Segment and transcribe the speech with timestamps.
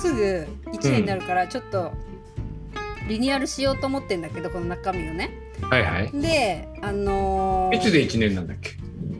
[0.00, 1.92] すぐ1年になるからちょっと
[3.06, 5.30] リニューアルしようと思ってんだけどこの中身をね。
[5.62, 6.10] はいはい。
[6.12, 8.70] であのー、いつで1年なんだっけ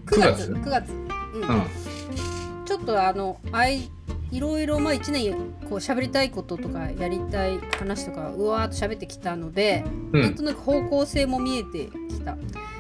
[0.06, 1.42] ？9 9月月？9月、うん。
[1.42, 2.64] うん。
[2.64, 3.90] ちょっとあのあい
[4.30, 5.32] いろいろまあ1年
[5.68, 10.22] こう喋りたいこととかやりたい話とかうわーっと喋ってきたので、うん。
[10.22, 12.36] なんとなく方向性も見えてきた。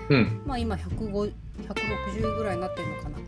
[0.08, 0.42] うん。
[0.46, 1.32] まあ今150
[1.68, 3.18] 160ぐらいになってるのかな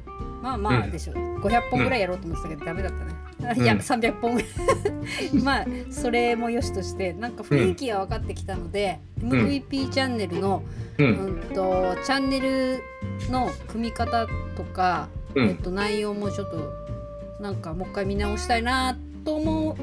[0.43, 4.51] まあまあうんでしょ、500本ぐらいやろうと思ってたけどダメだったね、いやうん300本ぐらい
[5.43, 10.63] まあそれもよしとしてなんか雰囲気が分かってきたので、ん MVP チャンネルの、
[10.99, 11.05] う。
[11.05, 12.83] うんん、とチャンネル
[13.31, 16.73] の組み方とか、うんえっと、内容もちょっと
[17.41, 19.77] なんかもう一回見直したいなと思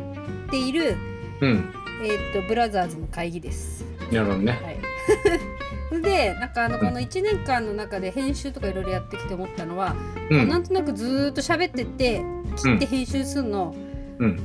[0.47, 0.95] っている、
[1.41, 1.73] うん。
[2.03, 3.83] えっと、ブラザーズの会議です。
[4.11, 4.59] なるほどね。
[4.63, 5.58] はい
[5.91, 9.95] でなんかあのこの1年間の中で編集とかいろいろやってきて思ったのは、
[10.30, 10.47] うん。
[10.47, 12.21] なんとなくずーっと喋ってって
[12.55, 13.75] 切って編集するの,、
[14.19, 14.39] うん。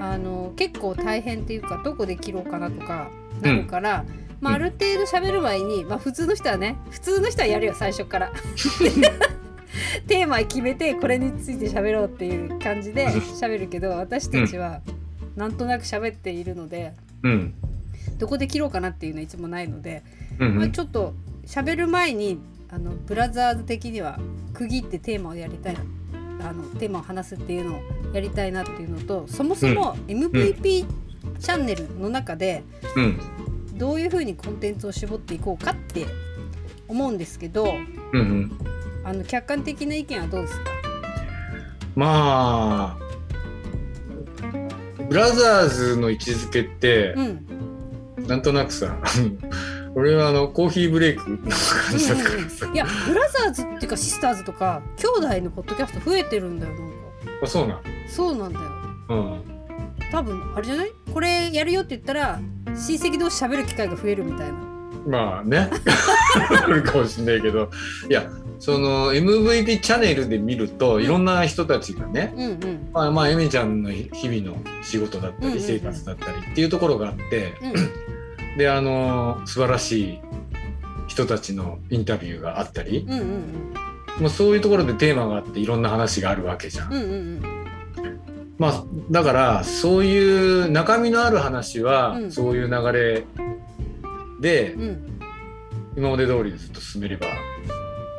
[0.00, 4.04] あの結構大変っていうかどこで切ろうかなとかなるから、
[4.40, 8.32] まあ、ある程度喋る前に、まあ、普通の人はね普通の人はやるよ最初から。
[10.06, 14.80] テーマ決めてこれについて喋ろうっていう感じで喋るけど私たちは
[15.36, 17.54] なんとなく喋っているのでうん。
[18.18, 20.02] どこで切ろうかなっていうのはいつもないので、
[20.38, 20.56] うん。
[20.56, 21.14] まあ、ちょっと
[21.46, 22.38] 喋る前に
[22.70, 24.18] あのブラザーズ的には
[24.52, 25.80] 区切ってテーマをやりたいな
[26.50, 32.62] あのテーマを話すっていうのをやりたいなっていうのとそもそも MVP チャンネルの中で
[32.96, 33.18] うん。
[33.78, 36.04] どういうふうにコンテンツを絞っていこうかって
[36.88, 37.74] 思うんですけど
[38.12, 38.20] うん。
[38.20, 38.58] うん。
[39.04, 40.64] あの客観的な意見はどうですか？
[41.94, 42.98] まあ、
[45.08, 47.47] ブラザーズの位置づけってう、ん
[48.28, 48.96] なんとなくさ、
[49.94, 52.70] 俺はあのコーヒーブレイクの感じだからさ。
[52.72, 52.76] い。
[52.76, 56.94] やブラザーズっていうかシスターズとか兄弟のポッドキャスト増えてるんだよなんか。
[57.42, 57.80] あそうなん。
[58.08, 58.66] そうなんだよ。
[59.08, 59.40] うん。
[60.12, 60.92] 多分あれじゃない？
[61.12, 64.54] これやるよって言ったら親戚同士喋る機会が増えるみたいな。
[65.06, 65.70] まあね。
[66.62, 67.70] あるかもしれないけど、
[68.10, 68.28] いや、
[68.58, 72.88] その MVP チャンネルで見ると、いろんな人たちがね、うんうん。
[72.92, 75.62] まあ、まあ、エミちゃんの日々の仕事だったり、うんうんうん。
[75.62, 78.17] 生活だったりっていうところがあって、うん
[78.58, 80.20] で、あの、素晴らしい
[81.06, 83.74] 人たちのインタビューがあったり、うんうん
[84.18, 86.92] もうそういうところでテーマがあっていろんな話があるわけじゃん。
[86.92, 87.42] うんうんうん。
[88.58, 92.32] まあ、だからそういう中身のある話は、うん。
[92.32, 93.24] そういう流れ
[94.40, 95.20] でうんうん。
[95.96, 97.30] 今まで通りずっと進めればい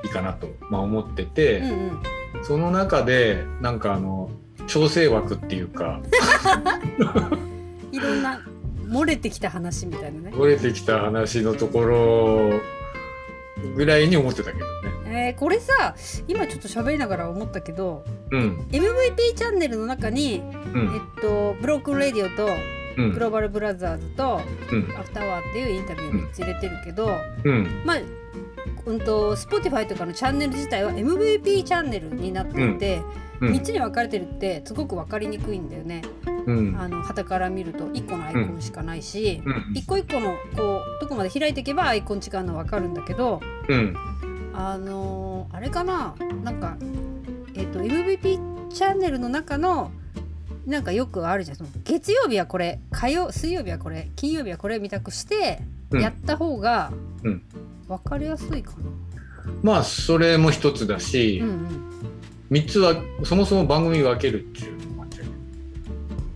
[0.06, 2.01] いかなと、まあ、思ってて、うんうん。
[2.45, 4.31] その中でなんかあの
[4.67, 6.00] 調整枠っていうか。
[7.91, 8.39] いろんな
[8.89, 12.59] 漏れてきた話みたいなね、漏れてきた話のところ
[13.75, 14.89] ぐらいに思ってたけどね。
[15.05, 15.95] えーこれさ
[16.27, 20.41] 今ちょっと喋りながら思ったけどうん、MVP チャンネルの中に、
[20.73, 20.95] うん。
[20.95, 22.47] えっと、ブロークンレディオと
[22.97, 23.13] うん。
[23.13, 24.41] グローバルブラザーズと
[24.72, 24.95] うん。
[24.97, 27.81] アフターワーっていうインタビューを3つ入れてるけど、うん。
[27.85, 27.97] まあ
[28.85, 33.01] うんと Spotify とかのチャンネル自体は MVP チャンネルになっていて、
[33.41, 33.53] うん。
[33.53, 36.01] 3つに分かれてるってすごく分かりにくいんだよね。
[36.45, 36.75] うん。
[36.79, 39.73] あの旗から見ると1個のアイコンしかないし、うん。
[39.75, 43.95] 一個一個のこうどこまで開いていけばアイコン違うの分かるんだけどうん。
[44.53, 46.16] あのーあれかな？
[46.44, 46.77] なんか
[47.55, 49.91] えっ、と MVP チャンネルの中の
[50.66, 51.57] なんかよくあるじゃん。
[51.57, 55.61] その月曜日はこれ火曜水曜日はこれ金曜日はこれみたくして
[55.91, 56.01] うん。
[56.01, 56.91] やった方が
[57.23, 57.41] うん。
[57.88, 58.77] 分かりやすいかな。
[59.63, 61.89] まあそれも一つだし、うんうん。
[62.50, 64.78] 三つはそもそも番組分けるっていう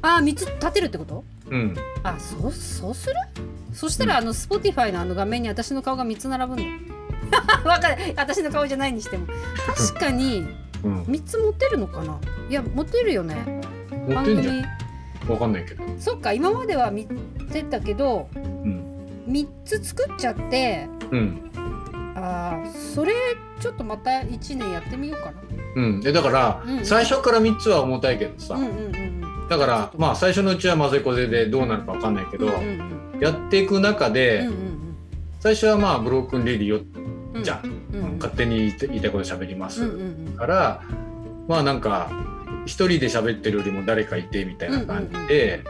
[0.04, 1.24] あー3つ立てるってこと？
[1.50, 1.76] うん。
[2.04, 3.16] あそうそうする？
[3.74, 6.88] そしたらあの Spotify のあの画面に私の顔が3つ並ぶん
[7.32, 8.14] だ わかる。
[8.16, 9.26] 私の顔じゃないにしても。
[9.76, 10.46] 確かに
[10.84, 11.02] うん。
[11.04, 12.20] 3つ持てるのかな？
[12.50, 13.62] いや持てるよね。
[14.08, 14.64] 持ってんじゃん。
[15.26, 15.84] 分かんないけど。
[15.98, 17.08] そっか今までは見
[17.52, 18.84] てたけどうん。
[19.30, 21.52] 3つ作っちゃってうん。
[22.16, 23.14] あーそれ
[23.60, 25.38] ちょっとまた1年やってみようかな。
[25.76, 29.03] うん、でだから、うん最初から3つは重たいけどさ、うんうんうんうん
[29.50, 34.74] だからまあ最初のうちは混ぜこぜでどうなるか分かんないけど、うんうんやっていく中で、うんうん
[35.40, 36.80] 最初はまあブロークンレディよ
[37.34, 37.44] うん。
[37.44, 38.16] じゃん、うんうん。
[38.16, 40.34] 勝手に言いた言いこと喋ります、うんうんうん。
[40.38, 40.82] から
[41.50, 42.10] まあなんか
[42.66, 45.66] 一人で喋ってるよりも誰かいてみたいな感じで、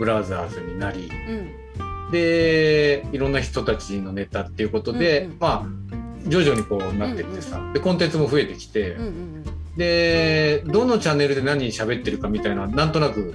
[0.00, 2.10] ブラザーズになりうん。
[2.10, 5.36] でいろんな人たちのネタっていうことで、うんうん。
[5.38, 9.44] まあ徐々にこうなってってさ、でコンテンツも増えてきて、うんうん
[9.76, 13.34] でどのチャンネルで何喋ってるかみたいななんとなく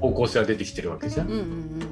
[0.00, 1.28] 方向性は出てきてるわけじゃん。
[1.28, 1.86] うんうんうん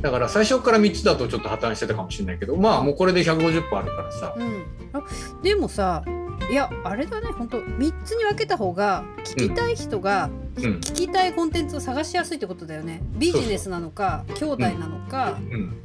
[0.00, 4.32] だから最初から3つだとちょっと破綻してたかもしれないけどまあもうこれで150本あるからさ。
[4.36, 4.64] うん。
[4.92, 5.02] あ
[5.42, 6.04] でもさ
[6.48, 10.64] いやあれだね本当3つに分けた方が聞きたい人がうん。
[10.76, 13.02] 聞きたいコンテンツを探しやすいってことだよね。
[13.16, 15.76] ビジネスなのか兄弟なのか、うん。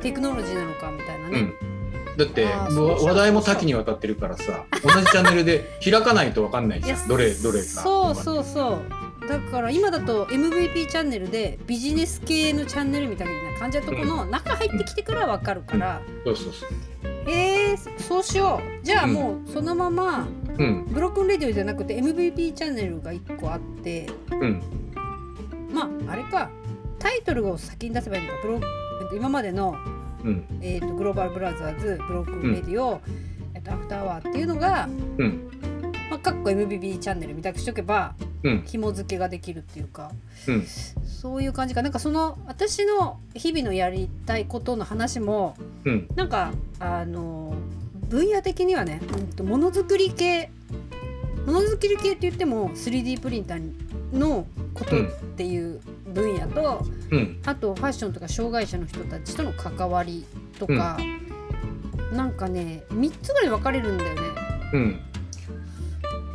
[0.00, 1.65] テクノロジーなのかみたいなね、うん、
[2.16, 9.06] だって話題も多岐にわたってるからさ同じチャンネルで開かないと分かんないじゃんどれどれかそうそうそう。
[9.28, 16.68] だから今だと MVP チャンネルでビジネス系のチャンネルみたいな感じのとこの中入ってきてから分かるから、そうそうそう。
[17.28, 18.86] えー、そうしよう。
[18.86, 20.28] じゃあもうそのまま
[20.58, 20.86] うん。
[20.86, 24.08] Broken Radio じゃなくて MVP チャンネルが1個あって。
[24.30, 24.62] うん。
[25.72, 26.50] まああれか。
[26.98, 28.38] タイトルを先に出せばいいのか。
[28.42, 28.58] ブロえ
[29.04, 29.74] っと今までの、
[30.24, 30.44] うん。
[30.60, 33.00] えー、と Global Brothers Broken Radio、
[33.54, 35.50] えっとアフターアワーっていうのが、うん。
[36.10, 38.62] まあ、かっこ MVP チャンネルみたくしとけばうん。
[38.66, 40.12] 紐付けができるっていうか
[40.46, 40.64] うん。
[41.04, 41.82] そういう感じか。
[41.82, 46.08] なんかその私の日々のやりたいことの話もうん。
[46.14, 47.54] なんかあの
[48.08, 50.50] 分野的にはね、うんと、ものづくり系
[51.44, 53.72] ものづくり系って言っても 3D プリンター
[54.12, 55.80] のことっていう
[56.16, 57.38] 分野と、うん。
[57.44, 60.24] あとファッションとか障害者の人たちとの関わり
[60.58, 60.98] とか、
[62.12, 64.20] なんかね3つぐらい分かれるんだよね。
[64.72, 65.00] うん。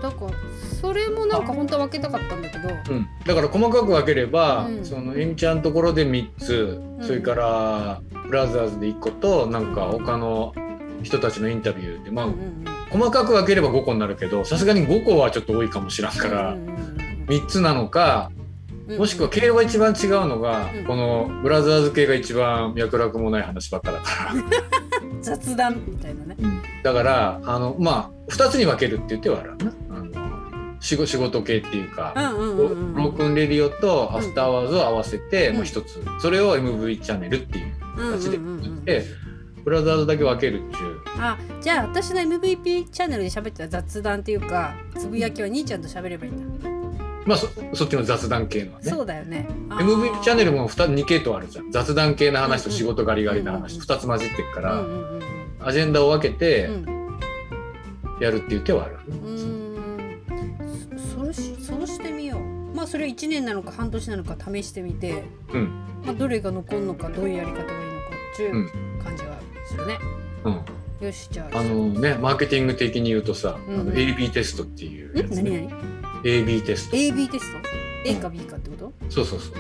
[0.02, 0.32] だから
[0.82, 3.08] それもなんか本当は分けたかったんだけどうん。
[3.26, 4.86] だから細かく分ければ、うん。
[4.86, 7.06] そのエミちゃんのところで3つ、ん。
[7.06, 10.54] それからブラザーズで1個となんか他の
[11.04, 13.00] 人たちのインタビューでまあ、うんうんうん。
[13.00, 16.82] 細かく分ければ5個になるけどさすがに5個はちょっと多いかもしらんから、うんうんうん
[17.28, 18.41] 3つなのかうん
[18.98, 24.34] もしくは経路が一番違うのが、うんこのブラザーズ系が一番脈絡もない話ばっかだから。
[25.22, 26.36] 雑談みたいなね。
[26.84, 29.72] だからあのまあ2つに分けるって言ってはあるな。
[30.82, 35.56] 仕事系っていうか、うんうんうん Broken Radio と After Hours を合わせて、うん。
[35.58, 36.04] もう一つ。
[36.20, 38.86] それを MV チャンネルっていう形でうんうん
[39.64, 41.02] ブラザーズだけ分けるっていう。
[41.20, 46.68] あじゃあ私の MVP チャンネルで喋ってた雑談っていうかつぶやきは兄ちゃんと喋ればいいんだ、
[47.26, 48.90] まあそそっちの雑談系のはね。
[48.90, 49.48] そうだよね。
[49.70, 51.72] MV チャンネルもも 2, 2系統あるじゃん。
[51.72, 55.22] 雑談系の話と仕事ガリガリの話うんうん2つ混じってるから、うんうんうんうん。
[55.62, 57.02] アジェンダを分けてうん。
[58.20, 60.22] やるっていう手はある、うーん。
[60.98, 62.76] そそれしそうしてみよう。
[62.76, 65.70] まあそれ1年なのか半年なのか試してみて、うん。
[66.06, 67.78] まあ、どれが残るのかどういうやり方がいいのか
[68.34, 68.70] っていううん
[69.04, 70.00] 感じがするね、
[70.44, 71.60] うん、よしじゃあ。
[71.60, 73.80] あのねマーケティング的に言うとさ、うん。
[73.82, 75.91] あの AB テストっていうやつ、ん何ね、何？
[76.24, 76.98] AB テスト。
[76.98, 77.60] AB テスト
[78.06, 79.54] ？A か B かってこと、そうそうそう。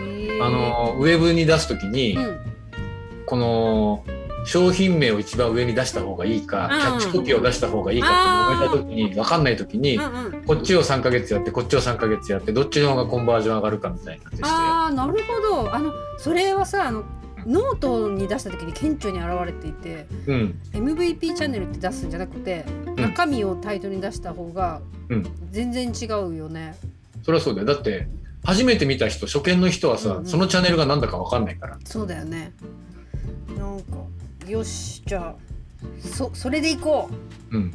[0.00, 0.44] へー。
[0.44, 2.40] あのウェブに出すときに、うん。
[3.26, 4.04] この
[4.44, 6.80] 商品名を一番上に出した方がいいか、うん。
[6.80, 10.44] キャッチコピーを出した方がいいかって揉めた時に分かんない時に、うんうん。
[10.44, 15.74] こっちを3ヶ月やってこっちを3ヶ月やってどっちの方がコンバージョン上がるかみたいなテストやああなるほど。
[15.74, 17.04] あのそれはさあの
[17.46, 20.60] ノートに出した時に顕著に現れていてうん。
[20.72, 22.96] MVP チャンネルって出すんじゃなくて、ん。
[22.96, 25.24] 中身をタイトルに出した方がうん。
[25.50, 26.76] 全然違うよね。
[27.22, 27.66] それはそうだよ。
[27.66, 28.08] だって
[28.44, 30.26] 初めて見た人初見の人はさ、うんうん。
[30.26, 31.78] そのチャンネルが何だか分かんないから。
[31.84, 32.52] そうだよね。
[33.56, 33.96] なんか
[34.48, 35.34] よしじゃあ
[36.00, 37.08] そそれでいこ
[37.50, 37.72] うん